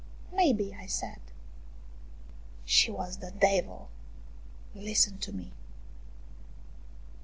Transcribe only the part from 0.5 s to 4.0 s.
be," 1 said." She was the devil,